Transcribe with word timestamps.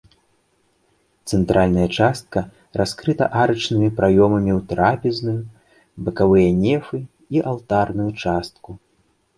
Цэнтральная 1.33 1.85
частка 1.97 2.39
раскрыта 2.81 3.25
арачнымі 3.43 3.89
праёмамі 4.01 4.51
ў 4.59 4.61
трапезную, 4.73 5.37
бакавыя 6.09 6.49
нефы 6.67 6.97
і 7.37 7.47
алтарную 7.55 8.11
частку. 8.23 8.69